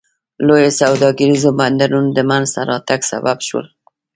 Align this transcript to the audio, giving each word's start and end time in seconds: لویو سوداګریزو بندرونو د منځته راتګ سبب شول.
لویو 0.47 0.71
سوداګریزو 0.81 1.49
بندرونو 1.59 2.09
د 2.17 2.19
منځته 2.29 2.61
راتګ 2.69 3.01
سبب 3.11 3.37
شول. 3.47 3.65